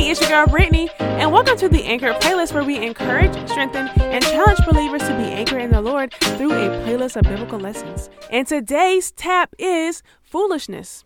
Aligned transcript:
Hey, 0.00 0.12
it's 0.12 0.20
your 0.22 0.30
girl 0.30 0.46
Brittney, 0.46 0.88
and 0.98 1.30
welcome 1.30 1.58
to 1.58 1.68
the 1.68 1.84
Anchor 1.84 2.14
playlist 2.14 2.54
where 2.54 2.64
we 2.64 2.78
encourage, 2.78 3.34
strengthen, 3.50 3.86
and 4.00 4.24
challenge 4.24 4.58
believers 4.64 5.02
to 5.02 5.08
be 5.08 5.24
anchored 5.24 5.60
in 5.60 5.72
the 5.72 5.82
Lord 5.82 6.14
through 6.14 6.52
a 6.52 6.70
playlist 6.86 7.16
of 7.16 7.24
biblical 7.24 7.60
lessons. 7.60 8.08
And 8.30 8.46
today's 8.46 9.12
tap 9.12 9.54
is 9.58 10.02
foolishness. 10.22 11.04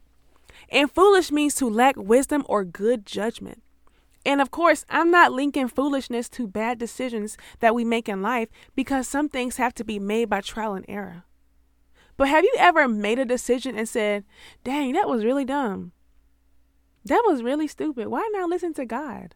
And 0.69 0.89
foolish 0.89 1.33
means 1.33 1.57
to 1.57 1.69
lack 1.69 1.97
wisdom 1.97 2.45
or 2.49 2.65
good 2.65 3.05
judgment. 3.05 3.65
And 4.25 4.41
of 4.41 4.53
course, 4.53 4.85
I'm 4.89 5.11
not 5.11 5.33
linking 5.33 5.67
foolishness 5.67 6.29
to 6.29 6.47
bad 6.47 6.79
decisions 6.79 7.37
that 7.59 7.75
we 7.75 7.85
make 7.85 8.09
in 8.09 8.23
life 8.23 8.49
because 8.77 9.09
some 9.09 9.29
things 9.29 9.57
have 9.57 9.75
to 9.75 9.85
be 9.85 9.99
made 9.99 10.27
by 10.27 10.41
trial 10.41 10.75
and 10.75 10.85
error. 10.89 11.25
But 12.17 12.29
have 12.29 12.45
you 12.45 12.55
ever 12.61 12.87
made 12.87 13.19
a 13.19 13.25
decision 13.25 13.77
and 13.77 13.89
said, 13.89 14.23
dang, 14.63 14.93
that 14.93 15.09
was 15.09 15.25
really 15.25 15.45
dumb? 15.45 15.91
That 17.05 17.23
was 17.27 17.43
really 17.43 17.67
stupid. 17.67 18.09
Why 18.09 18.29
not 18.33 18.49
listen 18.49 18.75
to 18.75 18.87
God? 18.87 19.35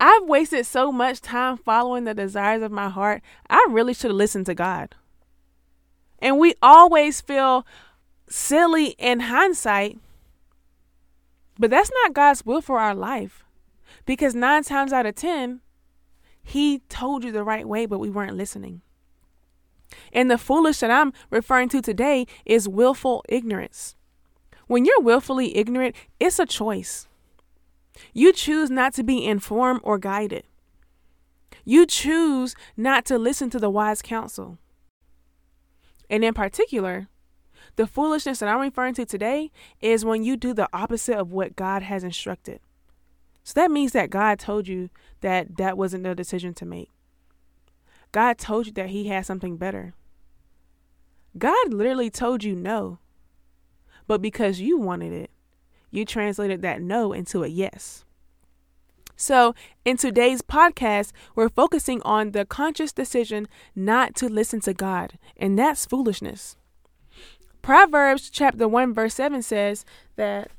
I've 0.00 0.24
wasted 0.24 0.64
so 0.66 0.90
much 0.90 1.20
time 1.20 1.58
following 1.58 2.04
the 2.04 2.14
desires 2.14 2.62
of 2.62 2.72
my 2.72 2.88
heart. 2.88 3.22
I 3.48 3.66
really 3.70 3.92
should 3.92 4.10
have 4.10 4.16
listened 4.16 4.46
to 4.46 4.54
God. 4.54 4.94
And 6.18 6.38
we 6.38 6.54
always 6.62 7.20
feel 7.20 7.66
silly 8.28 8.94
in 8.98 9.20
hindsight, 9.20 9.98
but 11.58 11.70
that's 11.70 11.90
not 12.02 12.14
God's 12.14 12.46
will 12.46 12.62
for 12.62 12.78
our 12.78 12.94
life. 12.94 13.44
Because 14.06 14.34
nine 14.34 14.64
times 14.64 14.92
out 14.92 15.06
of 15.06 15.14
10, 15.14 15.60
He 16.42 16.80
told 16.88 17.22
you 17.22 17.32
the 17.32 17.44
right 17.44 17.68
way, 17.68 17.84
but 17.86 17.98
we 17.98 18.08
weren't 18.08 18.36
listening. 18.36 18.80
And 20.12 20.30
the 20.30 20.38
foolish 20.38 20.78
that 20.78 20.90
I'm 20.90 21.12
referring 21.30 21.68
to 21.70 21.82
today 21.82 22.26
is 22.46 22.68
willful 22.68 23.24
ignorance. 23.28 23.96
When 24.70 24.84
you're 24.84 25.00
willfully 25.00 25.56
ignorant, 25.56 25.96
it's 26.20 26.38
a 26.38 26.46
choice. 26.46 27.08
You 28.12 28.32
choose 28.32 28.70
not 28.70 28.94
to 28.94 29.02
be 29.02 29.26
informed 29.26 29.80
or 29.82 29.98
guided. 29.98 30.44
You 31.64 31.86
choose 31.86 32.54
not 32.76 33.04
to 33.06 33.18
listen 33.18 33.50
to 33.50 33.58
the 33.58 33.68
wise 33.68 34.00
counsel. 34.00 34.58
And 36.08 36.24
in 36.24 36.34
particular, 36.34 37.08
the 37.74 37.88
foolishness 37.88 38.38
that 38.38 38.48
I'm 38.48 38.60
referring 38.60 38.94
to 38.94 39.04
today 39.04 39.50
is 39.80 40.04
when 40.04 40.22
you 40.22 40.36
do 40.36 40.54
the 40.54 40.68
opposite 40.72 41.18
of 41.18 41.32
what 41.32 41.56
God 41.56 41.82
has 41.82 42.04
instructed. 42.04 42.60
So 43.42 43.54
that 43.54 43.72
means 43.72 43.90
that 43.90 44.08
God 44.08 44.38
told 44.38 44.68
you 44.68 44.88
that 45.20 45.56
that 45.56 45.76
wasn't 45.76 46.04
the 46.04 46.14
decision 46.14 46.54
to 46.54 46.64
make. 46.64 46.90
God 48.12 48.38
told 48.38 48.66
you 48.66 48.72
that 48.74 48.90
He 48.90 49.08
had 49.08 49.26
something 49.26 49.56
better. 49.56 49.94
God 51.36 51.74
literally 51.74 52.08
told 52.08 52.44
you 52.44 52.54
no. 52.54 53.00
But 54.06 54.22
because 54.22 54.60
you 54.60 54.78
wanted 54.78 55.12
it, 55.12 55.30
you 55.90 56.04
translated 56.04 56.62
that 56.62 56.80
no 56.80 57.12
into 57.12 57.42
a 57.42 57.48
yes. 57.48 58.04
So, 59.16 59.54
in 59.84 59.98
today's 59.98 60.40
podcast, 60.40 61.12
we're 61.34 61.50
focusing 61.50 62.00
on 62.02 62.30
the 62.30 62.46
conscious 62.46 62.90
decision 62.90 63.48
not 63.74 64.14
to 64.16 64.28
listen 64.28 64.60
to 64.60 64.72
God, 64.72 65.18
and 65.36 65.58
that's 65.58 65.84
foolishness. 65.84 66.56
Proverbs 67.60 68.30
chapter 68.30 68.66
1 68.66 68.94
verse 68.94 69.14
7 69.14 69.42
says 69.42 69.84
that 70.16 70.50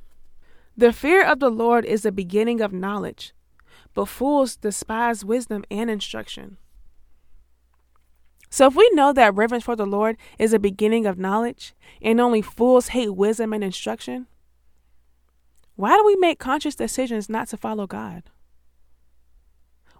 the 0.78 0.94
fear 0.94 1.25
of 1.25 1.39
the 1.39 1.50
Lord 1.50 1.86
is 1.86 2.03
the 2.03 2.12
beginning 2.12 2.62
of 2.62 2.72
knowledge, 2.72 3.34
but 3.95 4.06
fools 4.08 4.56
despise 4.56 5.25
wisdom 5.25 5.64
and 5.72 5.89
instruction. 5.89 6.58
So, 8.53 8.67
if 8.67 8.75
we 8.75 8.89
know 8.94 9.13
that 9.13 9.33
reverence 9.33 9.63
for 9.63 9.77
the 9.77 9.85
Lord 9.85 10.17
is 10.38 10.52
a 10.52 10.59
beginning 10.59 11.05
of 11.05 11.17
knowledge, 11.17 11.73
and 12.02 12.19
only 12.19 12.41
fools 12.41 12.89
hate 12.89 13.16
wisdom 13.16 13.53
and 13.53 13.63
instruction, 13.63 14.27
why 15.77 15.95
do 15.95 16.05
we 16.05 16.17
make 16.17 16.38
conscious 16.38 16.75
decisions 16.75 17.29
not 17.29 17.47
to 17.47 17.57
follow 17.57 17.88
God? 17.88 18.23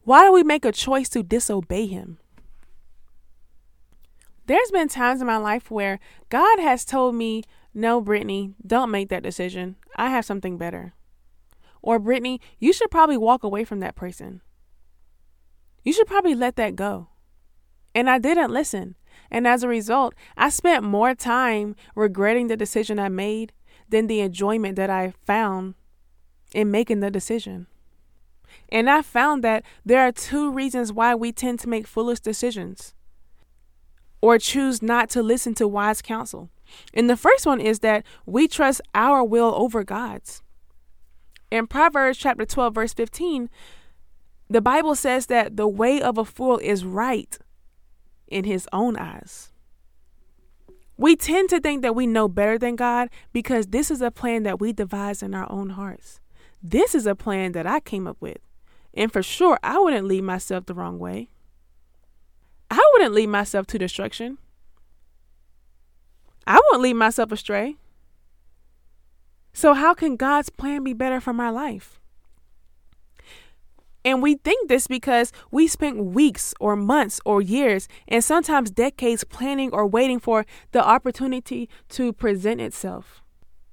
Why 0.04 0.26
do 0.26 0.34
we 0.34 0.44
make 0.44 0.66
a 0.66 0.74
choice 0.74 1.08
to 1.10 1.24
disobey 1.24 1.88
Him? 1.88 2.18
There's 4.48 4.72
been 4.72 4.90
times 4.90 5.22
in 5.22 5.28
my 5.28 5.38
life 5.38 5.72
where 5.72 6.02
God 6.28 6.60
has 6.60 6.84
told 6.84 7.16
me, 7.16 7.44
No, 7.74 8.02
Brittney, 8.02 8.54
don't 8.68 8.92
make 8.92 9.08
that 9.10 9.24
decision. 9.24 9.78
I 9.96 10.10
have 10.10 10.26
something 10.26 10.58
better. 10.58 10.94
Or, 11.82 12.02
Brittney, 12.02 12.40
you 12.60 12.74
should 12.74 12.92
probably 12.92 13.18
walk 13.18 13.44
away 13.44 13.64
from 13.64 13.80
that 13.80 13.96
person. 13.96 14.42
You 15.86 15.94
should 15.94 16.08
probably 16.08 16.36
let 16.36 16.58
that 16.58 16.76
go. 16.76 17.08
And 17.94 18.10
I 18.10 18.20
didn't 18.20 18.52
listen. 18.52 18.96
And 19.30 19.48
as 19.48 19.64
a 19.64 19.68
result, 19.68 20.14
I 20.38 20.50
spent 20.50 20.84
more 20.84 21.16
time 21.16 21.76
regretting 21.96 22.48
the 22.48 22.58
decision 22.58 23.00
I 23.00 23.10
made 23.10 23.54
than 23.90 24.08
the 24.08 24.20
enjoyment 24.20 24.76
that 24.76 24.90
I 24.90 25.14
found 25.26 25.76
in 26.54 26.72
making 26.72 27.00
the 27.00 27.12
decision. 27.12 27.68
And 28.70 28.90
I 28.90 29.02
found 29.02 29.44
that 29.44 29.64
there 29.86 30.02
are 30.02 30.12
two 30.12 30.52
reasons 30.52 30.92
why 30.92 31.16
we 31.16 31.32
tend 31.32 31.60
to 31.62 31.70
make 31.70 31.88
foolish 31.88 32.20
decisions 32.20 32.94
or 34.22 34.38
choose 34.38 34.82
not 34.82 35.10
to 35.10 35.24
listen 35.24 35.54
to 35.56 35.68
wise 35.68 36.02
counsel. 36.02 36.50
And 36.94 37.10
the 37.10 37.18
first 37.18 37.46
one 37.46 37.60
is 37.60 37.80
that 37.80 38.06
we 38.26 38.48
trust 38.48 38.82
our 38.94 39.24
will 39.24 39.54
over 39.56 39.84
God's. 39.84 40.42
In 41.50 41.68
Proverbs 41.68 42.18
chapter 42.18 42.46
12, 42.46 42.74
verse 42.74 42.94
15, 42.94 43.50
the 44.50 44.62
Bible 44.62 44.96
says 44.96 45.26
that 45.26 45.58
the 45.58 45.68
way 45.68 46.02
of 46.02 46.18
a 46.18 46.26
fool 46.26 46.58
is 46.60 46.86
right, 46.86 47.38
in 48.32 48.46
his 48.46 48.68
own 48.72 48.98
eyes. 48.98 49.52
We 50.98 51.16
tend 51.16 51.50
to 51.50 51.60
think 51.60 51.82
that 51.82 51.96
we 51.96 52.06
know 52.06 52.28
better 52.28 52.58
than 52.58 52.76
God 52.76 53.10
because 53.34 53.68
this 53.68 53.90
is 53.90 54.02
a 54.02 54.12
plan 54.12 54.44
that 54.44 54.60
we 54.60 54.72
devise 54.72 55.24
in 55.24 55.34
our 55.34 55.52
own 55.52 55.72
hearts. 55.72 56.20
This 56.62 56.94
is 56.94 57.08
a 57.08 57.16
plan 57.16 57.54
that 57.54 57.66
I 57.66 57.80
came 57.80 58.08
up 58.08 58.18
with. 58.20 58.38
And 58.94 59.12
for 59.12 59.24
sure, 59.24 59.58
I 59.64 59.80
wouldn't 59.80 60.08
lead 60.08 60.24
myself 60.24 60.66
the 60.66 60.74
wrong 60.74 61.00
way. 61.00 61.30
I 62.70 62.82
wouldn't 62.94 63.14
lead 63.14 63.28
myself 63.28 63.68
to 63.68 63.78
destruction. 63.78 64.38
I 66.46 66.56
wouldn't 66.56 66.84
lead 66.84 66.94
myself 66.94 67.32
astray. 67.32 67.78
So, 69.54 69.74
how 69.74 69.94
can 69.94 70.16
God's 70.16 70.50
plan 70.50 70.84
be 70.84 70.94
better 70.94 71.20
for 71.20 71.34
my 71.34 71.50
life? 71.50 72.01
And 74.04 74.22
we 74.22 74.36
think 74.36 74.68
this 74.68 74.88
because 74.88 75.32
we 75.52 75.68
spent 75.68 76.06
weeks 76.06 76.54
or 76.60 76.76
months 76.76 77.20
or 77.26 77.42
years 77.42 77.88
and 78.08 78.24
sometimes 78.24 78.72
decades 78.72 79.24
planning 79.24 79.72
or 79.72 79.86
waiting 79.86 80.20
for 80.20 80.46
the 80.72 80.84
opportunity 80.84 81.70
to 81.90 82.12
present 82.14 82.62
itself. 82.62 83.22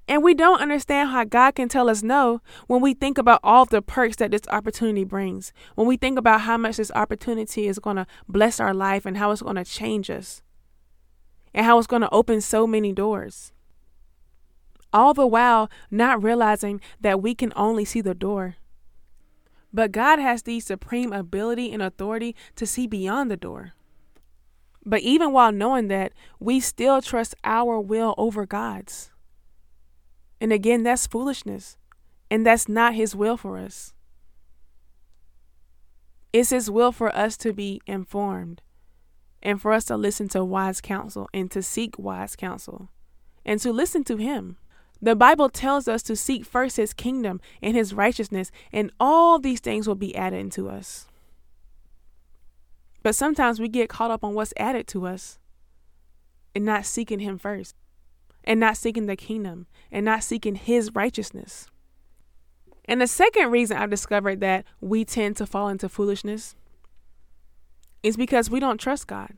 And 0.07 0.23
we 0.23 0.33
don't 0.33 0.61
understand 0.61 1.09
how 1.09 1.23
God 1.23 1.53
can 1.53 1.69
tell 1.69 1.87
us 1.87 2.01
no 2.01 2.41
when 2.65 2.81
we 2.81 2.95
think 2.95 3.19
about 3.19 3.39
all 3.43 3.65
the 3.65 3.81
perks 3.81 4.15
that 4.17 4.31
this 4.31 4.41
opportunity 4.49 5.03
brings. 5.03 5.53
When 5.75 5.87
we 5.87 5.97
think 5.97 6.17
about 6.17 6.41
how 6.41 6.57
much 6.57 6.77
this 6.77 6.91
opportunity 6.95 7.67
is 7.67 7.77
going 7.77 7.97
to 7.97 8.07
bless 8.27 8.59
our 8.59 8.73
life 8.73 9.05
and 9.05 9.17
how 9.17 9.31
it's 9.31 9.43
going 9.43 9.55
to 9.55 9.65
change 9.65 10.09
us 10.09 10.41
and 11.53 11.65
how 11.65 11.77
it's 11.77 11.87
going 11.87 12.01
to 12.01 12.09
open 12.11 12.41
so 12.41 12.65
many 12.65 12.91
doors. 12.91 13.51
All 14.91 15.13
the 15.13 15.27
while 15.27 15.69
not 15.91 16.23
realizing 16.23 16.81
that 16.99 17.21
we 17.21 17.35
can 17.35 17.53
only 17.55 17.85
see 17.85 18.01
the 18.01 18.15
door 18.15 18.55
but 19.73 19.91
God 19.91 20.19
has 20.19 20.43
the 20.43 20.59
supreme 20.59 21.13
ability 21.13 21.71
and 21.71 21.81
authority 21.81 22.35
to 22.55 22.65
see 22.65 22.87
beyond 22.87 23.29
the 23.29 23.37
door. 23.37 23.73
But 24.85 25.01
even 25.01 25.31
while 25.31 25.51
knowing 25.51 25.87
that, 25.89 26.13
we 26.39 26.59
still 26.59 27.01
trust 27.01 27.35
our 27.43 27.79
will 27.79 28.15
over 28.17 28.45
God's. 28.45 29.11
And 30.41 30.53
again, 30.53 30.83
that's 30.83 31.05
foolishness. 31.05 31.77
And 32.31 32.45
that's 32.45 32.69
not 32.69 32.95
His 32.95 33.15
will 33.15 33.37
for 33.37 33.57
us. 33.57 33.93
It's 36.31 36.51
His 36.51 36.69
will 36.69 36.91
for 36.91 37.15
us 37.15 37.37
to 37.37 37.53
be 37.53 37.81
informed 37.85 38.61
and 39.41 39.61
for 39.61 39.71
us 39.71 39.85
to 39.85 39.97
listen 39.97 40.27
to 40.29 40.43
wise 40.43 40.81
counsel 40.81 41.27
and 41.33 41.49
to 41.51 41.61
seek 41.61 41.97
wise 41.97 42.35
counsel 42.35 42.89
and 43.45 43.59
to 43.61 43.71
listen 43.71 44.03
to 44.05 44.17
Him. 44.17 44.57
The 45.01 45.15
Bible 45.15 45.49
tells 45.49 45.87
us 45.87 46.03
to 46.03 46.15
seek 46.15 46.45
first 46.45 46.77
his 46.77 46.93
kingdom 46.93 47.39
and 47.61 47.75
his 47.75 47.93
righteousness, 47.93 48.51
and 48.71 48.91
all 48.99 49.39
these 49.39 49.61
things 49.61 49.87
will 49.87 49.95
be 49.95 50.15
added 50.15 50.51
to 50.53 50.69
us. 50.69 51.07
But 53.01 53.15
sometimes 53.15 53.59
we 53.59 53.69
get 53.69 53.89
caught 53.89 54.11
up 54.11 54.23
on 54.23 54.33
what's 54.33 54.53
added 54.57 54.87
to 54.87 55.07
us 55.07 55.39
and 56.53 56.65
not 56.65 56.85
seeking 56.85 57.19
him 57.19 57.37
first, 57.37 57.75
and 58.43 58.59
not 58.59 58.75
seeking 58.75 59.05
the 59.05 59.15
kingdom, 59.15 59.67
and 59.91 60.03
not 60.03 60.23
seeking 60.23 60.55
his 60.55 60.93
righteousness. 60.93 61.67
And 62.85 62.99
the 62.99 63.07
second 63.07 63.51
reason 63.51 63.77
I've 63.77 63.91
discovered 63.91 64.41
that 64.41 64.65
we 64.81 65.05
tend 65.05 65.37
to 65.37 65.45
fall 65.45 65.69
into 65.69 65.87
foolishness 65.87 66.55
is 68.01 68.17
because 68.17 68.49
we 68.49 68.59
don't 68.59 68.79
trust 68.79 69.07
God. 69.07 69.33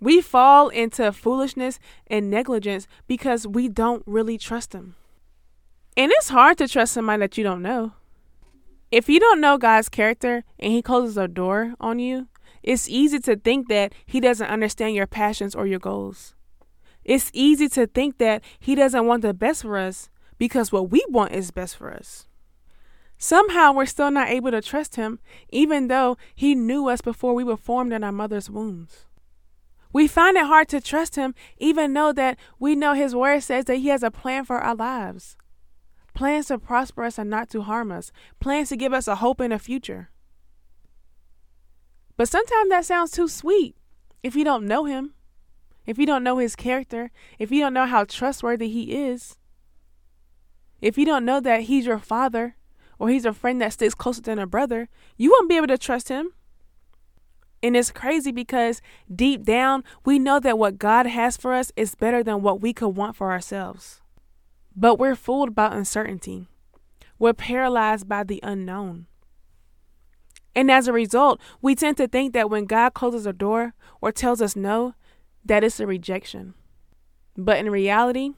We 0.00 0.20
fall 0.20 0.68
into 0.68 1.10
foolishness 1.12 1.78
and 2.06 2.30
negligence 2.30 2.86
because 3.06 3.46
we 3.46 3.68
don't 3.68 4.02
really 4.06 4.38
trust 4.38 4.72
Him. 4.74 4.94
And 5.96 6.12
it's 6.12 6.28
hard 6.28 6.58
to 6.58 6.68
trust 6.68 6.92
somebody 6.92 7.20
that 7.20 7.38
you 7.38 7.44
don't 7.44 7.62
know. 7.62 7.92
If 8.90 9.08
you 9.08 9.18
don't 9.18 9.40
know 9.40 9.58
God's 9.58 9.88
character 9.88 10.44
and 10.58 10.72
He 10.72 10.82
closes 10.82 11.16
a 11.16 11.26
door 11.26 11.74
on 11.80 11.98
you, 11.98 12.28
it's 12.62 12.88
easy 12.88 13.18
to 13.20 13.36
think 13.36 13.68
that 13.68 13.92
He 14.04 14.20
doesn't 14.20 14.46
understand 14.46 14.94
your 14.94 15.06
passions 15.06 15.54
or 15.54 15.66
your 15.66 15.78
goals. 15.78 16.34
It's 17.02 17.30
easy 17.32 17.68
to 17.70 17.86
think 17.86 18.18
that 18.18 18.42
He 18.58 18.74
doesn't 18.74 19.06
want 19.06 19.22
the 19.22 19.32
best 19.32 19.62
for 19.62 19.78
us 19.78 20.10
because 20.38 20.72
what 20.72 20.90
we 20.90 21.04
want 21.08 21.32
is 21.32 21.50
best 21.50 21.76
for 21.76 21.92
us. 21.92 22.26
Somehow 23.16 23.72
we're 23.72 23.86
still 23.86 24.10
not 24.10 24.28
able 24.28 24.50
to 24.50 24.60
trust 24.60 24.96
Him, 24.96 25.20
even 25.48 25.88
though 25.88 26.18
He 26.34 26.54
knew 26.54 26.88
us 26.88 27.00
before 27.00 27.32
we 27.32 27.44
were 27.44 27.56
formed 27.56 27.94
in 27.94 28.04
our 28.04 28.12
mother's 28.12 28.50
wombs. 28.50 29.05
We 29.96 30.08
find 30.08 30.36
it 30.36 30.44
hard 30.44 30.68
to 30.68 30.80
trust 30.82 31.16
Him, 31.16 31.34
even 31.56 31.94
though 31.94 32.12
that 32.12 32.38
we 32.58 32.74
know 32.76 32.92
His 32.92 33.14
Word 33.14 33.42
says 33.42 33.64
that 33.64 33.76
He 33.76 33.88
has 33.88 34.02
a 34.02 34.10
plan 34.10 34.44
for 34.44 34.58
our 34.58 34.74
lives 34.74 35.38
plans 36.12 36.48
to 36.48 36.58
prosper 36.58 37.04
us 37.04 37.16
and 37.16 37.30
not 37.30 37.48
to 37.48 37.62
harm 37.62 37.90
us, 37.90 38.12
plans 38.38 38.68
to 38.68 38.76
give 38.76 38.92
us 38.92 39.08
a 39.08 39.14
hope 39.14 39.40
in 39.40 39.52
a 39.52 39.58
future. 39.58 40.10
But 42.18 42.28
sometimes 42.28 42.68
that 42.68 42.84
sounds 42.84 43.10
too 43.10 43.26
sweet 43.26 43.74
if 44.22 44.36
you 44.36 44.44
don't 44.44 44.66
know 44.66 44.84
Him, 44.84 45.14
if 45.86 45.96
you 45.96 46.04
don't 46.04 46.22
know 46.22 46.36
His 46.36 46.56
character, 46.56 47.10
if 47.38 47.50
you 47.50 47.62
don't 47.62 47.72
know 47.72 47.86
how 47.86 48.04
trustworthy 48.04 48.68
He 48.68 48.92
is, 49.06 49.38
if 50.82 50.98
you 50.98 51.06
don't 51.06 51.24
know 51.24 51.40
that 51.40 51.62
He's 51.62 51.86
your 51.86 51.98
Father 51.98 52.56
or 52.98 53.08
He's 53.08 53.24
a 53.24 53.32
friend 53.32 53.62
that 53.62 53.72
sticks 53.72 53.94
closer 53.94 54.20
than 54.20 54.38
a 54.38 54.46
brother, 54.46 54.90
you 55.16 55.30
won't 55.30 55.48
be 55.48 55.56
able 55.56 55.68
to 55.68 55.78
trust 55.78 56.10
Him. 56.10 56.34
And 57.66 57.76
it's 57.76 57.90
crazy 57.90 58.30
because 58.30 58.80
deep 59.12 59.42
down, 59.42 59.82
we 60.04 60.20
know 60.20 60.38
that 60.38 60.56
what 60.56 60.78
God 60.78 61.04
has 61.06 61.36
for 61.36 61.52
us 61.52 61.72
is 61.74 61.96
better 61.96 62.22
than 62.22 62.40
what 62.40 62.60
we 62.60 62.72
could 62.72 62.90
want 62.90 63.16
for 63.16 63.32
ourselves. 63.32 64.00
But 64.76 65.00
we're 65.00 65.16
fooled 65.16 65.52
by 65.52 65.74
uncertainty. 65.74 66.46
We're 67.18 67.32
paralyzed 67.32 68.08
by 68.08 68.22
the 68.22 68.38
unknown. 68.44 69.06
And 70.54 70.70
as 70.70 70.86
a 70.86 70.92
result, 70.92 71.40
we 71.60 71.74
tend 71.74 71.96
to 71.96 72.06
think 72.06 72.34
that 72.34 72.48
when 72.48 72.66
God 72.66 72.94
closes 72.94 73.26
a 73.26 73.32
door 73.32 73.74
or 74.00 74.12
tells 74.12 74.40
us 74.40 74.54
no, 74.54 74.94
that 75.44 75.64
it's 75.64 75.80
a 75.80 75.88
rejection. 75.88 76.54
But 77.36 77.58
in 77.58 77.68
reality, 77.68 78.30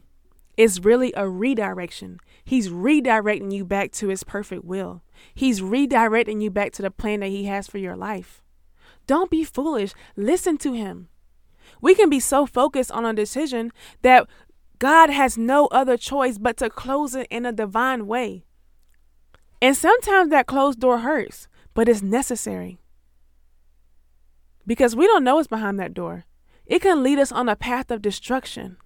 it's 0.57 0.81
really 0.81 1.13
a 1.15 1.29
redirection. 1.29 2.19
He's 2.43 2.71
redirecting 2.71 3.53
you 3.53 3.67
back 3.67 3.93
to 3.93 4.09
his 4.09 4.25
perfect 4.25 4.65
will. 4.65 5.03
He's 5.35 5.61
redirecting 5.61 6.41
you 6.41 6.51
back 6.51 6.73
to 6.73 6.83
the 6.83 6.91
plan 6.91 7.21
that 7.21 7.29
he 7.29 7.45
has 7.45 7.69
for 7.69 7.77
your 7.77 7.95
life. 7.95 8.43
Don't 9.09 9.31
be 9.31 9.43
foolish. 9.43 9.95
Listen 10.17 10.59
to 10.59 10.75
him. 10.75 11.09
We 11.81 11.95
can 11.95 12.11
be 12.11 12.21
so 12.21 12.47
focused 12.47 12.93
on 12.93 13.07
a 13.07 13.15
decision 13.15 13.73
that 14.03 14.29
God 14.79 15.11
has 15.11 15.39
no 15.39 15.67
other 15.69 15.97
choice 15.97 16.39
but 16.39 16.59
to 16.59 16.71
close 16.71 17.15
it 17.15 17.27
in 17.31 17.47
a 17.47 17.51
divine 17.51 18.07
way. 18.07 18.45
And 19.61 19.75
sometimes 19.75 20.31
that 20.31 20.47
closed 20.47 20.79
door 20.79 20.99
hurts, 20.99 21.49
but 21.75 21.89
it's 21.89 22.03
necessary. 22.03 22.79
Because 24.67 24.95
we 24.95 25.07
don't 25.07 25.25
know 25.25 25.37
what's 25.37 25.49
behind 25.49 25.81
that 25.81 25.95
door. 25.95 26.27
It 26.67 26.83
can 26.83 27.03
lead 27.03 27.19
us 27.19 27.33
on 27.33 27.49
a 27.49 27.57
path 27.57 27.91
of 27.91 28.03
destruction. 28.03 28.77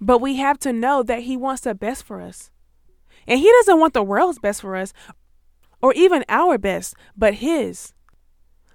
But 0.00 0.18
we 0.18 0.36
have 0.36 0.58
to 0.60 0.72
know 0.72 1.02
that 1.02 1.22
He 1.22 1.36
wants 1.36 1.62
the 1.62 1.74
best 1.74 2.04
for 2.04 2.20
us. 2.20 2.50
And 3.26 3.40
He 3.40 3.50
doesn't 3.50 3.80
want 3.80 3.94
the 3.94 4.02
world's 4.02 4.38
best 4.38 4.60
for 4.60 4.76
us, 4.76 4.92
or 5.80 5.94
even 5.94 6.26
our 6.28 6.58
best, 6.58 6.94
but 7.16 7.34
His. 7.34 7.94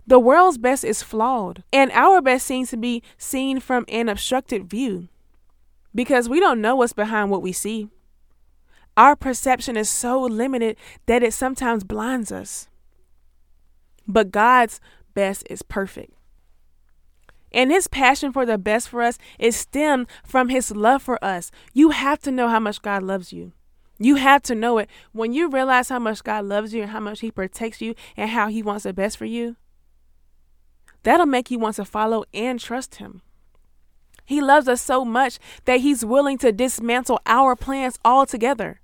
The 0.07 0.19
world's 0.19 0.57
best 0.57 0.85
is 0.85 1.03
flawed, 1.03 1.63
and 1.73 1.91
our 1.91 2.21
best 2.21 2.47
seems 2.47 2.69
to 2.69 2.77
be 2.77 3.03
seen 3.17 3.59
from 3.59 3.83
an 3.89 4.07
obstructed 4.07 4.69
view 4.69 5.09
because 5.93 6.29
we 6.29 6.39
don't 6.39 6.61
know 6.61 6.77
what's 6.77 6.93
behind 6.93 7.29
what 7.29 7.41
we 7.41 7.51
see. 7.51 7.89
Our 8.95 9.17
perception 9.17 9.75
is 9.75 9.89
so 9.89 10.21
limited 10.21 10.77
that 11.07 11.23
it 11.23 11.33
sometimes 11.33 11.83
blinds 11.83 12.31
us. 12.31 12.69
But 14.07 14.31
God's 14.31 14.79
best 15.13 15.43
is 15.49 15.61
perfect. 15.61 16.13
And 17.51 17.69
his 17.69 17.87
passion 17.87 18.31
for 18.31 18.45
the 18.45 18.57
best 18.57 18.87
for 18.89 19.01
us 19.01 19.17
is 19.37 19.55
stemmed 19.55 20.07
from 20.23 20.49
his 20.49 20.71
love 20.71 21.01
for 21.01 21.23
us. 21.23 21.51
You 21.73 21.89
have 21.89 22.19
to 22.19 22.31
know 22.31 22.47
how 22.47 22.59
much 22.59 22.81
God 22.81 23.03
loves 23.03 23.33
you. 23.33 23.51
You 23.99 24.15
have 24.15 24.41
to 24.43 24.55
know 24.55 24.77
it. 24.77 24.89
When 25.11 25.33
you 25.33 25.49
realize 25.49 25.89
how 25.89 25.99
much 25.99 26.23
God 26.23 26.45
loves 26.45 26.73
you 26.73 26.83
and 26.83 26.91
how 26.91 26.99
much 26.99 27.19
he 27.19 27.31
protects 27.31 27.81
you 27.81 27.93
and 28.15 28.29
how 28.29 28.47
he 28.47 28.63
wants 28.63 28.83
the 28.83 28.93
best 28.93 29.17
for 29.17 29.25
you, 29.25 29.55
that'll 31.03 31.25
make 31.25 31.51
you 31.51 31.59
want 31.59 31.75
to 31.75 31.85
follow 31.85 32.25
and 32.33 32.59
trust 32.59 32.95
him. 32.95 33.21
He 34.25 34.41
loves 34.41 34.67
us 34.67 34.81
so 34.81 35.05
much 35.05 35.39
that 35.65 35.79
he's 35.79 36.03
willing 36.03 36.37
to 36.39 36.51
dismantle 36.51 37.21
our 37.25 37.55
plans 37.55 37.97
altogether. 38.03 38.81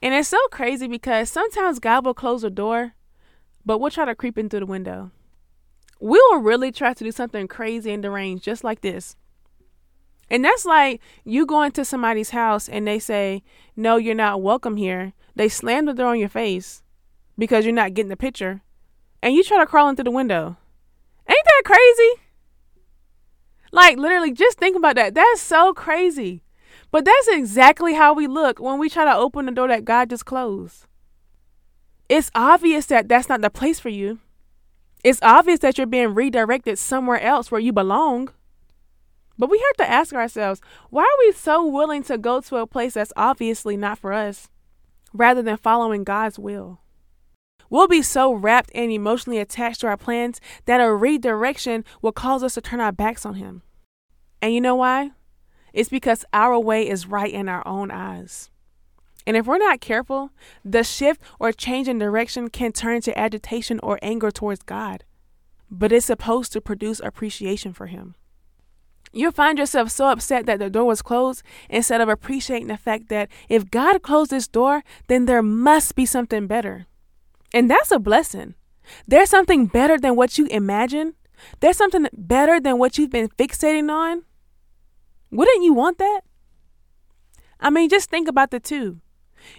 And 0.00 0.14
it's 0.14 0.28
so 0.28 0.38
crazy 0.50 0.88
because 0.88 1.28
sometimes 1.28 1.78
God 1.78 2.04
will 2.04 2.14
close 2.14 2.44
a 2.44 2.50
door, 2.50 2.94
but 3.66 3.78
we'll 3.78 3.90
try 3.90 4.06
to 4.06 4.14
creep 4.14 4.38
in 4.38 4.48
through 4.48 4.60
the 4.60 4.66
window. 4.66 5.10
We 6.00 6.18
will 6.30 6.38
really 6.38 6.72
try 6.72 6.94
to 6.94 7.04
do 7.04 7.12
something 7.12 7.48
crazy 7.48 7.92
and 7.92 8.02
deranged 8.02 8.44
just 8.44 8.64
like 8.64 8.80
this. 8.80 9.16
And 10.30 10.44
that's 10.44 10.64
like 10.64 11.00
you 11.24 11.46
go 11.46 11.62
into 11.62 11.84
somebody's 11.84 12.30
house 12.30 12.68
and 12.68 12.86
they 12.86 12.98
say, 12.98 13.42
No, 13.76 13.96
you're 13.96 14.14
not 14.14 14.42
welcome 14.42 14.76
here. 14.76 15.12
They 15.34 15.48
slam 15.48 15.86
the 15.86 15.94
door 15.94 16.08
on 16.08 16.20
your 16.20 16.28
face 16.28 16.82
because 17.36 17.64
you're 17.64 17.74
not 17.74 17.94
getting 17.94 18.10
the 18.10 18.16
picture. 18.16 18.62
And 19.22 19.34
you 19.34 19.42
try 19.42 19.58
to 19.58 19.66
crawl 19.66 19.88
into 19.88 20.04
the 20.04 20.10
window. 20.10 20.56
Ain't 21.38 21.44
that 21.44 21.62
crazy? 21.64 22.22
Like, 23.70 23.96
literally, 23.96 24.32
just 24.32 24.58
think 24.58 24.76
about 24.76 24.96
that. 24.96 25.14
That's 25.14 25.40
so 25.40 25.72
crazy. 25.72 26.42
But 26.90 27.04
that's 27.04 27.28
exactly 27.28 27.94
how 27.94 28.14
we 28.14 28.26
look 28.26 28.58
when 28.58 28.78
we 28.78 28.88
try 28.88 29.04
to 29.04 29.14
open 29.14 29.46
the 29.46 29.52
door 29.52 29.68
that 29.68 29.84
God 29.84 30.10
just 30.10 30.24
closed. 30.24 30.86
It's 32.08 32.30
obvious 32.34 32.86
that 32.86 33.08
that's 33.08 33.28
not 33.28 33.42
the 33.42 33.50
place 33.50 33.78
for 33.78 33.90
you. 33.90 34.18
It's 35.04 35.20
obvious 35.22 35.60
that 35.60 35.78
you're 35.78 35.86
being 35.86 36.14
redirected 36.14 36.78
somewhere 36.78 37.20
else 37.20 37.50
where 37.50 37.60
you 37.60 37.72
belong. 37.72 38.30
But 39.36 39.50
we 39.50 39.58
have 39.58 39.86
to 39.86 39.92
ask 39.92 40.14
ourselves 40.14 40.60
why 40.90 41.02
are 41.02 41.26
we 41.26 41.32
so 41.32 41.64
willing 41.64 42.02
to 42.04 42.18
go 42.18 42.40
to 42.40 42.56
a 42.56 42.66
place 42.66 42.94
that's 42.94 43.12
obviously 43.16 43.76
not 43.76 43.98
for 43.98 44.12
us 44.12 44.48
rather 45.12 45.42
than 45.42 45.56
following 45.58 46.02
God's 46.02 46.38
will? 46.38 46.80
We'll 47.70 47.88
be 47.88 48.02
so 48.02 48.32
wrapped 48.32 48.70
and 48.74 48.90
emotionally 48.90 49.38
attached 49.38 49.80
to 49.80 49.86
our 49.88 49.96
plans 49.96 50.40
that 50.64 50.80
a 50.80 50.92
redirection 50.92 51.84
will 52.00 52.12
cause 52.12 52.42
us 52.42 52.54
to 52.54 52.60
turn 52.60 52.80
our 52.80 52.92
backs 52.92 53.26
on 53.26 53.34
Him. 53.34 53.62
And 54.40 54.54
you 54.54 54.60
know 54.60 54.76
why? 54.76 55.10
It's 55.72 55.88
because 55.90 56.24
our 56.32 56.58
way 56.58 56.88
is 56.88 57.06
right 57.06 57.32
in 57.32 57.48
our 57.48 57.66
own 57.66 57.90
eyes. 57.90 58.50
And 59.26 59.36
if 59.36 59.46
we're 59.46 59.58
not 59.58 59.82
careful, 59.82 60.30
the 60.64 60.82
shift 60.82 61.20
or 61.38 61.52
change 61.52 61.86
in 61.86 61.98
direction 61.98 62.48
can 62.48 62.72
turn 62.72 63.02
to 63.02 63.18
agitation 63.18 63.78
or 63.82 63.98
anger 64.00 64.30
towards 64.30 64.62
God. 64.62 65.04
But 65.70 65.92
it's 65.92 66.06
supposed 66.06 66.52
to 66.54 66.62
produce 66.62 67.00
appreciation 67.00 67.74
for 67.74 67.88
Him. 67.88 68.14
You'll 69.12 69.32
find 69.32 69.58
yourself 69.58 69.90
so 69.90 70.08
upset 70.08 70.46
that 70.46 70.58
the 70.58 70.70
door 70.70 70.84
was 70.84 71.02
closed 71.02 71.42
instead 71.68 72.00
of 72.00 72.08
appreciating 72.08 72.68
the 72.68 72.76
fact 72.76 73.08
that 73.08 73.28
if 73.48 73.70
God 73.70 74.02
closed 74.02 74.30
this 74.30 74.48
door, 74.48 74.82
then 75.08 75.26
there 75.26 75.42
must 75.42 75.94
be 75.94 76.06
something 76.06 76.46
better. 76.46 76.86
And 77.52 77.70
that's 77.70 77.90
a 77.90 77.98
blessing. 77.98 78.54
There's 79.06 79.30
something 79.30 79.66
better 79.66 79.98
than 79.98 80.16
what 80.16 80.38
you 80.38 80.46
imagine. 80.46 81.14
There's 81.60 81.76
something 81.76 82.08
better 82.12 82.60
than 82.60 82.78
what 82.78 82.98
you've 82.98 83.10
been 83.10 83.28
fixating 83.28 83.90
on. 83.90 84.24
Wouldn't 85.30 85.64
you 85.64 85.72
want 85.72 85.98
that? 85.98 86.22
I 87.60 87.70
mean, 87.70 87.88
just 87.88 88.10
think 88.10 88.28
about 88.28 88.50
the 88.50 88.60
two. 88.60 89.00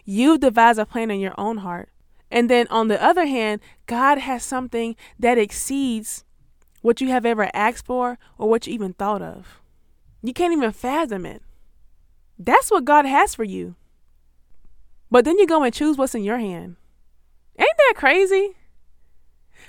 You 0.06 0.38
devise 0.38 0.78
a 0.78 0.86
plan 0.86 1.12
in 1.12 1.20
your 1.20 1.36
own 1.38 1.58
heart. 1.58 1.90
And 2.32 2.50
then 2.50 2.68
on 2.68 2.88
the 2.88 3.04
other 3.04 3.26
hand, 3.26 3.62
God 3.88 4.20
has 4.20 4.44
something 4.44 4.96
that 5.18 5.38
exceeds 5.38 6.26
what 6.82 7.02
you 7.02 7.10
have 7.10 7.26
ever 7.26 7.50
asked 7.54 7.86
for 7.86 8.18
or 8.38 8.50
what 8.50 8.68
you 8.68 8.74
even 8.74 8.94
thought 8.94 9.22
of. 9.22 9.62
You 10.22 10.34
can't 10.34 10.54
even 10.54 10.72
fathom 10.72 11.26
it. 11.26 11.42
That's 12.38 12.72
what 12.72 12.86
God 12.86 13.06
has 13.06 13.36
for 13.36 13.44
you. 13.44 13.76
But 15.12 15.26
then 15.26 15.40
you 15.40 15.48
go 15.48 15.64
and 15.64 15.74
choose 15.74 15.98
what's 15.98 16.16
in 16.16 16.24
your 16.24 16.38
hand. 16.38 16.76
Ain't 17.60 17.78
that 17.78 17.94
crazy? 17.96 18.56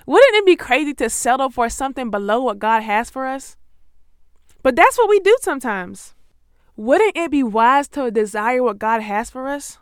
Wouldn't 0.06 0.36
it 0.36 0.46
be 0.46 0.56
crazy 0.56 0.94
to 0.94 1.10
settle 1.10 1.50
for 1.50 1.68
something 1.68 2.10
below 2.10 2.40
what 2.42 2.58
God 2.58 2.82
has 2.82 3.10
for 3.10 3.26
us? 3.26 3.56
But 4.62 4.76
that's 4.76 4.96
what 4.96 5.08
we 5.08 5.20
do 5.20 5.36
sometimes. 5.40 6.14
Wouldn't 6.76 7.16
it 7.16 7.30
be 7.30 7.42
wise 7.42 7.88
to 7.88 8.10
desire 8.10 8.62
what 8.62 8.78
God 8.78 9.02
has 9.02 9.30
for 9.30 9.48
us? 9.48 9.78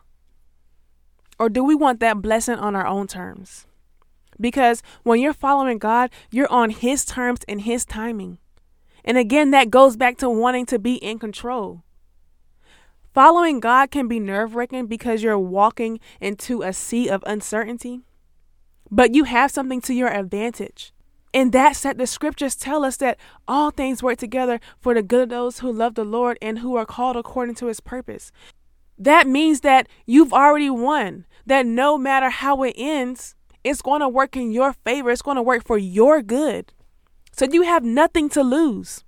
Or 1.37 1.49
do 1.49 1.63
we 1.63 1.75
want 1.75 1.99
that 2.01 2.21
blessing 2.21 2.55
on 2.55 2.75
our 2.75 2.85
own 2.85 3.07
terms? 3.07 3.65
Because 4.41 4.81
when 5.03 5.19
you're 5.19 5.33
following 5.33 5.77
God, 5.77 6.11
you're 6.31 6.51
on 6.51 6.69
His 6.69 7.05
terms 7.05 7.39
and 7.47 7.61
His 7.61 7.85
timing. 7.85 8.39
And 9.05 9.17
again, 9.17 9.51
that 9.51 9.69
goes 9.69 9.95
back 9.95 10.17
to 10.17 10.29
wanting 10.29 10.65
to 10.67 10.79
be 10.79 10.95
in 10.95 11.19
control. 11.19 11.83
Following 13.13 13.59
God 13.59 13.89
can 13.89 14.07
be 14.07 14.19
nerve 14.19 14.55
wracking 14.55 14.85
because 14.85 15.23
you're 15.23 15.39
walking 15.39 15.99
into 16.21 16.61
a 16.61 16.71
sea 16.71 17.09
of 17.09 17.23
uncertainty, 17.25 18.01
but 18.91 19.15
you 19.15 19.23
have 19.23 19.51
something 19.51 19.81
to 19.81 19.93
your 19.93 20.09
advantage. 20.09 20.93
And 21.33 21.51
that's 21.51 21.81
that 21.81 21.97
the 21.97 22.07
scriptures 22.07 22.55
tell 22.55 22.83
us 22.83 22.97
that 22.97 23.17
all 23.47 23.71
things 23.71 24.01
work 24.01 24.17
together 24.17 24.59
for 24.79 24.93
the 24.93 25.03
good 25.03 25.23
of 25.23 25.29
those 25.29 25.59
who 25.59 25.71
love 25.71 25.95
the 25.95 26.03
Lord 26.03 26.37
and 26.41 26.59
who 26.59 26.75
are 26.75 26.85
called 26.85 27.17
according 27.17 27.55
to 27.55 27.67
his 27.67 27.79
purpose. 27.79 28.31
That 28.97 29.27
means 29.27 29.61
that 29.61 29.87
you've 30.05 30.33
already 30.33 30.69
won, 30.69 31.25
that 31.45 31.65
no 31.65 31.97
matter 31.97 32.29
how 32.29 32.63
it 32.63 32.73
ends, 32.77 33.35
it's 33.63 33.81
going 33.81 34.01
to 34.01 34.09
work 34.09 34.35
in 34.35 34.51
your 34.51 34.73
favor, 34.73 35.09
it's 35.11 35.21
going 35.21 35.37
to 35.37 35.41
work 35.41 35.65
for 35.65 35.77
your 35.77 36.21
good. 36.21 36.73
So 37.31 37.45
you 37.45 37.61
have 37.61 37.83
nothing 37.83 38.29
to 38.29 38.43
lose. 38.43 39.03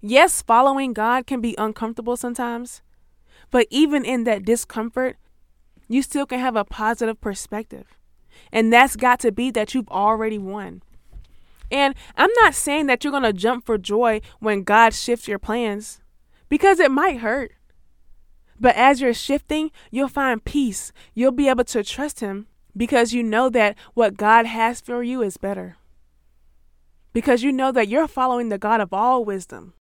Yes, 0.00 0.42
following 0.42 0.92
God 0.92 1.26
can 1.26 1.40
be 1.40 1.54
uncomfortable 1.58 2.16
sometimes, 2.16 2.82
but 3.50 3.66
even 3.70 4.04
in 4.04 4.24
that 4.24 4.44
discomfort, 4.44 5.16
you 5.88 6.02
still 6.02 6.26
can 6.26 6.40
have 6.40 6.56
a 6.56 6.64
positive 6.64 7.20
perspective. 7.20 7.96
And 8.52 8.72
that's 8.72 8.96
got 8.96 9.20
to 9.20 9.32
be 9.32 9.50
that 9.52 9.74
you've 9.74 9.88
already 9.88 10.38
won. 10.38 10.82
And 11.70 11.94
I'm 12.16 12.30
not 12.42 12.54
saying 12.54 12.86
that 12.86 13.02
you're 13.02 13.10
going 13.10 13.22
to 13.22 13.32
jump 13.32 13.66
for 13.66 13.78
joy 13.78 14.20
when 14.38 14.62
God 14.62 14.94
shifts 14.94 15.26
your 15.26 15.38
plans 15.38 16.00
because 16.48 16.78
it 16.78 16.90
might 16.90 17.18
hurt. 17.18 17.52
But 18.58 18.76
as 18.76 19.00
you're 19.00 19.14
shifting, 19.14 19.70
you'll 19.90 20.08
find 20.08 20.44
peace. 20.44 20.92
You'll 21.14 21.32
be 21.32 21.48
able 21.48 21.64
to 21.64 21.82
trust 21.82 22.20
Him 22.20 22.46
because 22.76 23.12
you 23.12 23.22
know 23.22 23.48
that 23.50 23.76
what 23.94 24.16
God 24.16 24.46
has 24.46 24.80
for 24.80 25.02
you 25.02 25.22
is 25.22 25.36
better. 25.36 25.76
Because 27.12 27.42
you 27.42 27.52
know 27.52 27.72
that 27.72 27.88
you're 27.88 28.08
following 28.08 28.48
the 28.48 28.58
God 28.58 28.80
of 28.80 28.92
all 28.92 29.24
wisdom. 29.24 29.74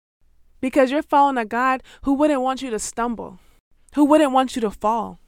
Because 0.62 0.92
you're 0.92 1.04
following 1.04 1.38
a 1.38 1.46
God 1.46 1.84
who 2.04 2.14
wouldn't 2.14 2.42
want 2.42 2.62
you 2.62 2.70
to 2.70 2.80
stumble, 2.80 3.40
who 3.96 4.06
wouldn't 4.06 4.32
want 4.32 4.56
you 4.56 4.62
to 4.62 4.72
fall. 4.72 5.20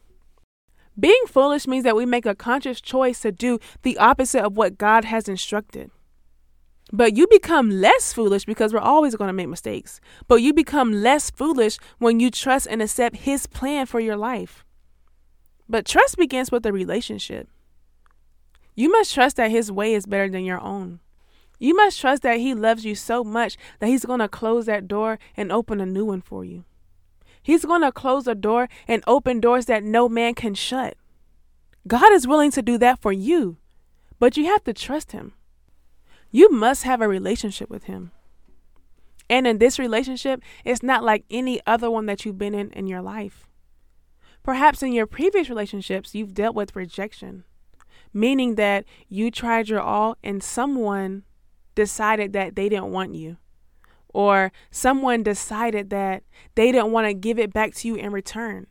Being 1.00 1.24
foolish 1.28 1.68
means 1.68 1.84
that 1.84 1.96
we 1.96 2.06
make 2.06 2.26
a 2.26 2.34
conscious 2.34 2.82
choice 2.82 3.22
to 3.22 3.32
do 3.32 3.60
the 3.84 3.98
opposite 3.98 4.44
of 4.44 4.58
what 4.58 4.78
God 4.78 5.06
has 5.06 5.30
instructed. 5.30 5.92
But 6.92 7.16
you 7.18 7.28
become 7.28 7.70
less 7.70 8.14
foolish 8.14 8.46
because 8.46 8.74
we're 8.74 8.80
always 8.80 9.16
going 9.16 9.28
to 9.28 9.34
make 9.34 9.50
mistakes. 9.50 10.00
But 10.28 10.38
you 10.38 10.54
become 10.54 10.92
less 10.92 11.30
foolish 11.30 11.78
when 12.00 12.20
you 12.20 12.32
trust 12.32 12.68
and 12.68 12.82
accept 12.82 13.18
His 13.18 13.46
plan 13.46 13.86
for 13.86 14.00
your 14.00 14.16
life. 14.16 14.66
But 15.70 15.86
trust 15.86 16.18
begins 16.18 16.50
with 16.50 16.66
a 16.66 16.72
relationship. 16.72 17.50
You 18.74 18.90
must 18.92 19.14
trust 19.14 19.36
that 19.36 19.52
His 19.52 19.72
way 19.72 19.94
is 19.94 20.06
better 20.06 20.30
than 20.30 20.46
your 20.46 20.62
own. 20.62 21.00
You 21.60 21.76
must 21.76 22.00
trust 22.00 22.24
that 22.24 22.40
He 22.40 22.54
loves 22.54 22.86
you 22.86 22.96
so 22.96 23.24
much 23.24 23.58
that 23.80 23.88
He's 23.88 24.06
going 24.06 24.20
to 24.20 24.28
close 24.28 24.66
that 24.66 24.88
door 24.88 25.20
and 25.36 25.52
open 25.52 25.82
a 25.82 25.86
new 25.86 26.06
one 26.06 26.22
for 26.22 26.46
you. 26.46 26.66
He's 27.42 27.66
going 27.66 27.82
to 27.82 27.92
close 27.92 28.28
a 28.28 28.36
door 28.36 28.68
and 28.88 29.04
open 29.08 29.40
doors 29.40 29.66
that 29.66 29.84
no 29.84 30.10
man 30.10 30.34
can 30.34 30.54
shut. 30.54 30.96
God 31.88 32.12
is 32.12 32.28
willing 32.28 32.52
to 32.52 32.62
do 32.62 32.78
that 32.80 33.02
for 33.02 33.14
you, 33.14 33.58
but 34.20 34.36
you 34.36 34.46
have 34.46 34.64
to 34.66 34.74
trust 34.74 35.14
Him. 35.14 35.34
You 36.30 36.52
must 36.52 36.84
have 36.84 37.02
a 37.02 37.08
relationship 37.08 37.70
with 37.70 37.86
Him. 37.86 38.12
And 39.30 39.48
in 39.48 39.58
this 39.58 39.80
relationship, 39.80 40.42
it's 40.64 40.84
not 40.84 41.04
like 41.04 41.26
any 41.30 41.62
other 41.66 41.90
one 41.90 42.06
that 42.06 42.26
you've 42.26 42.38
been 42.38 42.54
in 42.54 42.72
in 42.72 42.88
your 42.88 43.02
life. 43.02 43.48
Perhaps 44.44 44.82
in 44.82 44.94
your 44.94 45.08
previous 45.08 45.50
relationships, 45.50 46.16
you've 46.16 46.34
dealt 46.34 46.56
with 46.56 46.76
rejection, 46.76 47.44
meaning 48.14 48.56
that 48.56 48.86
you 49.10 49.30
tried 49.32 49.68
your 49.68 49.82
all 49.82 50.18
and 50.24 50.42
someone 50.42 51.24
decided 51.78 52.34
that 52.34 52.56
they 52.56 52.68
didn't 52.68 52.92
want 52.92 53.16
you, 53.16 53.38
or 54.10 54.52
someone 54.72 55.24
decided 55.24 55.92
that 55.92 56.24
they 56.56 56.72
didn't 56.72 56.92
want 56.92 57.08
to 57.08 57.14
give 57.14 57.38
it 57.40 57.54
back 57.54 57.74
to 57.76 57.88
you 57.88 57.96
in 57.96 58.12
return. 58.12 58.68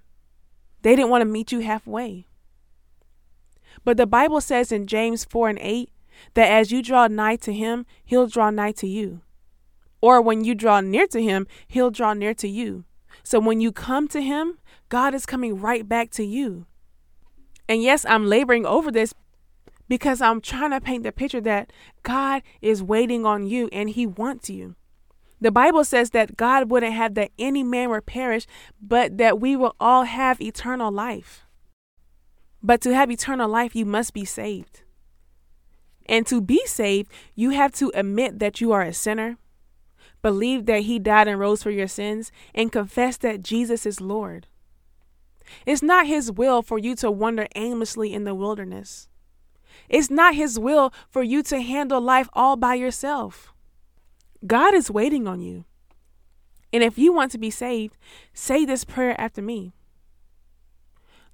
They 0.82 0.96
didn't 0.96 1.10
want 1.10 1.22
to 1.22 1.26
meet 1.26 1.52
you 1.52 1.60
halfway. 1.60 2.26
But 3.84 3.96
the 3.96 4.06
Bible 4.06 4.40
says 4.40 4.72
in 4.72 4.88
James 4.88 5.24
4 5.24 5.50
and 5.50 5.58
8 5.60 5.90
that 6.34 6.50
as 6.50 6.72
you 6.72 6.82
draw 6.82 7.06
nigh 7.06 7.36
to 7.36 7.52
him, 7.52 7.86
he'll 8.04 8.26
draw 8.26 8.50
nigh 8.50 8.72
to 8.72 8.88
you. 8.88 9.20
Or 10.00 10.20
when 10.20 10.42
you 10.42 10.54
draw 10.54 10.80
near 10.80 11.06
to 11.08 11.22
him, 11.22 11.46
he'll 11.68 11.90
draw 11.90 12.12
near 12.12 12.34
to 12.34 12.48
you. 12.48 12.84
So 13.22 13.38
when 13.38 13.60
you 13.60 13.70
come 13.70 14.08
to 14.08 14.20
him, 14.20 14.58
God 14.88 15.14
is 15.14 15.26
coming 15.26 15.60
right 15.60 15.88
back 15.88 16.10
to 16.12 16.24
you. 16.24 16.66
And 17.68 17.82
yes, 17.82 18.04
I'm 18.08 18.26
laboring 18.26 18.66
over 18.66 18.90
this 18.90 19.14
because 19.88 20.20
I'm 20.20 20.40
trying 20.40 20.70
to 20.70 20.80
paint 20.80 21.04
the 21.04 21.12
picture 21.12 21.40
that 21.42 21.72
God 22.02 22.42
is 22.60 22.82
waiting 22.82 23.24
on 23.24 23.46
you 23.46 23.68
and 23.72 23.90
he 23.90 24.06
wants 24.06 24.50
you. 24.50 24.74
The 25.40 25.50
Bible 25.50 25.84
says 25.84 26.10
that 26.10 26.36
God 26.36 26.70
wouldn't 26.70 26.94
have 26.94 27.14
that 27.14 27.30
any 27.38 27.62
man 27.62 27.90
would 27.90 28.06
perish, 28.06 28.46
but 28.80 29.18
that 29.18 29.38
we 29.38 29.54
will 29.54 29.76
all 29.78 30.04
have 30.04 30.40
eternal 30.40 30.90
life. 30.90 31.42
But 32.62 32.80
to 32.82 32.94
have 32.94 33.10
eternal 33.10 33.48
life, 33.48 33.76
you 33.76 33.84
must 33.84 34.14
be 34.14 34.24
saved. 34.24 34.82
And 36.06 36.26
to 36.28 36.40
be 36.40 36.64
saved, 36.66 37.12
you 37.34 37.50
have 37.50 37.72
to 37.74 37.92
admit 37.94 38.38
that 38.38 38.60
you 38.60 38.72
are 38.72 38.82
a 38.82 38.94
sinner, 38.94 39.36
believe 40.22 40.66
that 40.66 40.82
He 40.82 40.98
died 40.98 41.28
and 41.28 41.38
rose 41.38 41.62
for 41.62 41.70
your 41.70 41.88
sins, 41.88 42.32
and 42.54 42.72
confess 42.72 43.16
that 43.18 43.42
Jesus 43.42 43.84
is 43.84 44.00
Lord. 44.00 44.46
It's 45.66 45.82
not 45.82 46.06
His 46.06 46.32
will 46.32 46.62
for 46.62 46.78
you 46.78 46.96
to 46.96 47.10
wander 47.10 47.46
aimlessly 47.54 48.12
in 48.14 48.24
the 48.24 48.34
wilderness. 48.34 49.08
It's 49.88 50.10
not 50.10 50.34
His 50.34 50.58
will 50.58 50.92
for 51.08 51.22
you 51.22 51.42
to 51.44 51.60
handle 51.60 52.00
life 52.00 52.28
all 52.32 52.56
by 52.56 52.74
yourself. 52.74 53.52
God 54.46 54.74
is 54.74 54.90
waiting 54.90 55.26
on 55.26 55.40
you. 55.40 55.64
And 56.72 56.82
if 56.82 56.98
you 56.98 57.12
want 57.12 57.32
to 57.32 57.38
be 57.38 57.50
saved, 57.50 57.96
say 58.34 58.64
this 58.64 58.84
prayer 58.84 59.18
after 59.20 59.40
me 59.40 59.72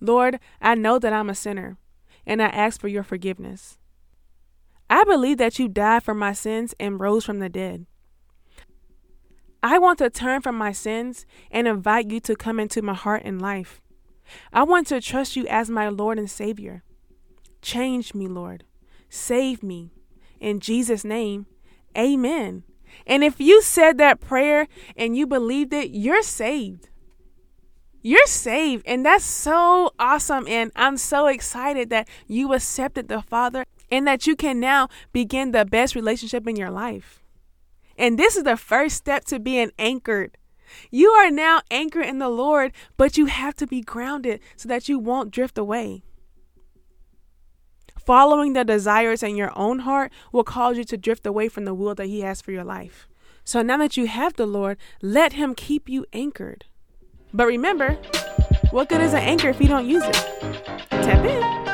Lord, 0.01 0.41
I 0.61 0.75
know 0.75 0.99
that 0.99 1.13
I'm 1.13 1.31
a 1.31 1.35
sinner, 1.35 1.77
and 2.27 2.43
I 2.43 2.47
ask 2.47 2.81
for 2.81 2.89
your 2.89 3.03
forgiveness. 3.03 3.79
I 4.91 5.05
believe 5.05 5.39
that 5.39 5.59
you 5.59 5.69
died 5.69 6.03
for 6.03 6.15
my 6.15 6.33
sins 6.33 6.75
and 6.79 7.01
rose 7.01 7.25
from 7.25 7.39
the 7.39 7.49
dead. 7.49 7.87
I 9.63 9.79
want 9.79 9.99
to 10.01 10.11
turn 10.11 10.43
from 10.43 10.59
my 10.59 10.73
sins 10.73 11.25
and 11.51 11.69
invite 11.69 12.11
you 12.11 12.19
to 12.21 12.35
come 12.35 12.59
into 12.59 12.83
my 12.83 12.95
heart 12.95 13.23
and 13.25 13.41
life. 13.41 13.81
I 14.53 14.65
want 14.65 14.89
to 14.89 15.01
trust 15.01 15.37
you 15.37 15.47
as 15.47 15.71
my 15.71 15.89
Lord 15.89 16.19
and 16.19 16.31
Savior. 16.31 16.83
Change 17.63 18.13
me, 18.13 18.27
Lord. 18.27 18.65
Save 19.09 19.63
me. 19.63 19.93
In 20.41 20.59
Jesus' 20.59 21.05
name, 21.05 21.47
amen. 21.97 22.65
And 23.07 23.23
if 23.23 23.41
you 23.41 23.63
said 23.63 23.97
that 23.99 24.21
prayer 24.21 24.67
and 24.97 25.17
you 25.17 25.27
believed 25.27 25.73
it, 25.73 25.91
you're 25.91 26.23
saved. 26.23 26.89
You're 28.03 28.27
saved. 28.27 28.85
And 28.87 29.07
that's 29.07 29.25
so 29.25 29.93
awesome. 29.99 30.47
And 30.49 30.73
I'm 30.75 30.97
so 30.97 31.29
excited 31.29 31.89
that 31.91 32.09
you 32.27 32.53
accepted 32.53 33.09
the 33.09 33.23
Father 33.23 33.65
and 33.91 34.07
that 34.09 34.27
you 34.27 34.35
can 34.35 34.59
now 34.59 34.89
begin 35.13 35.53
the 35.53 35.65
best 35.65 35.95
relationship 35.95 36.49
in 36.49 36.57
your 36.57 36.71
life. 36.71 37.23
And 37.97 38.19
this 38.19 38.37
is 38.37 38.43
the 38.43 38.57
first 38.57 38.97
step 38.97 39.25
to 39.27 39.39
being 39.39 39.71
anchored. 39.79 40.37
You 40.91 41.11
are 41.11 41.31
now 41.31 41.61
anchored 41.71 42.07
in 42.07 42.19
the 42.19 42.31
Lord, 42.31 42.73
but 42.97 43.17
you 43.17 43.27
have 43.27 43.55
to 43.57 43.67
be 43.67 43.83
grounded 43.83 44.41
so 44.57 44.69
that 44.69 44.89
you 44.89 44.99
won't 44.99 45.31
drift 45.31 45.59
away. 45.59 46.03
Following 48.05 48.53
the 48.53 48.65
desires 48.65 49.23
in 49.23 49.37
your 49.37 49.53
own 49.57 49.81
heart 49.81 50.13
will 50.33 50.43
cause 50.43 50.77
you 50.77 50.85
to 50.85 50.97
drift 50.97 51.25
away 51.27 51.49
from 51.49 51.65
the 51.65 51.75
will 51.75 51.95
that 51.95 52.07
He 52.07 52.23
has 52.23 52.41
for 52.41 52.51
your 52.51 52.65
life. 52.65 53.09
So 53.45 53.63
now 53.63 53.77
that 53.79 53.97
you 53.97 54.07
have 54.07 54.35
the 54.35 54.47
Lord, 54.47 54.77
let 55.01 55.35
Him 55.35 55.55
keep 55.55 55.89
you 55.89 56.05
anchored. 56.13 56.65
But 57.33 57.47
remember, 57.47 57.95
what 58.71 58.89
good 58.89 59.01
is 59.01 59.15
an 59.15 59.21
anchor 59.21 59.51
if 59.51 59.61
you 59.61 59.69
don't 59.69 59.87
use 59.87 60.05
it? 60.05 60.15
Tap 60.91 61.25
in. 61.25 61.72